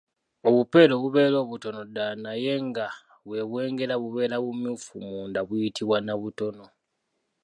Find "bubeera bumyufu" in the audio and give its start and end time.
4.01-4.93